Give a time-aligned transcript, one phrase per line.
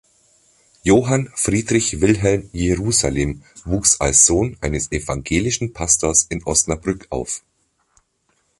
[0.81, 7.43] Johann Friedrich Wilhelm Jerusalem wuchs als Sohn eines evangelischen Pastors in Osnabrück auf.